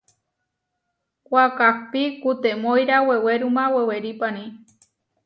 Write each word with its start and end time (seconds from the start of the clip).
Wakahpí 1.33 2.03
kutemóira 2.21 2.95
wewéruma 3.07 3.63
wewerípani. 3.73 4.45